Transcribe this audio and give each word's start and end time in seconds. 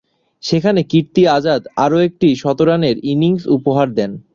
সেখানে 0.43 0.81
কীর্তি 0.91 1.21
আজাদ 1.37 1.61
আরও 1.77 1.97
একটি 2.07 2.27
শতরানের 2.41 2.95
ইনিংস 3.11 3.43
উপহার 3.57 3.87
দেন। 3.97 4.11